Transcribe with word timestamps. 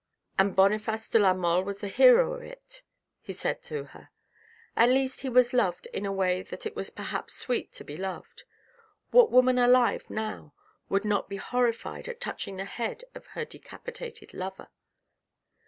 "And 0.39 0.55
Boniface 0.55 1.09
de 1.11 1.19
la 1.19 1.35
Mole 1.35 1.63
was 1.63 1.77
the 1.77 1.87
hero 1.87 2.33
of 2.33 2.41
it," 2.41 2.81
he 3.21 3.31
said 3.33 3.61
to 3.65 3.83
her." 3.93 4.09
At 4.75 4.89
least 4.89 5.21
he 5.21 5.29
was 5.29 5.53
loved 5.53 5.85
in 5.93 6.07
a 6.07 6.11
way 6.11 6.41
that 6.41 6.65
it 6.65 6.75
is 6.75 6.89
perhaps 6.89 7.35
sweet 7.35 7.71
to 7.73 7.83
be 7.83 7.95
loved. 7.95 8.41
What 9.11 9.29
woman 9.29 9.59
alive 9.59 10.09
now 10.09 10.55
would 10.89 11.05
not 11.05 11.29
be 11.29 11.37
horrified 11.37 12.07
at 12.07 12.19
touching 12.19 12.57
the 12.57 12.65
head 12.65 13.03
of 13.13 13.27
her 13.37 13.45
decapitated 13.45 14.33
lover 14.33 14.69